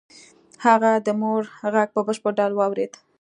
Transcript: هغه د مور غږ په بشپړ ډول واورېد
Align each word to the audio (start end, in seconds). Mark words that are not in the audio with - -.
هغه 0.65 0.91
د 1.05 1.07
مور 1.21 1.43
غږ 1.73 1.89
په 1.95 2.01
بشپړ 2.07 2.31
ډول 2.39 2.53
واورېد 2.55 2.93